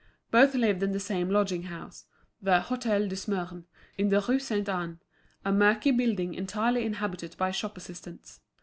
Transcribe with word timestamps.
Both 0.31 0.55
lived 0.55 0.81
in 0.81 0.93
the 0.93 0.99
same 0.99 1.29
lodging 1.29 1.61
house, 1.61 2.05
the 2.41 2.61
Hôtel 2.67 3.07
de 3.07 3.15
Smyrne, 3.15 3.65
in 3.99 4.09
the 4.09 4.19
Rue 4.21 4.39
Sainte 4.39 4.67
Anne, 4.67 4.99
a 5.45 5.51
murky 5.51 5.91
building 5.91 6.33
entirely 6.33 6.85
inhabited 6.87 7.35
by 7.37 7.51
shop 7.51 7.77
assistants. 7.77 8.39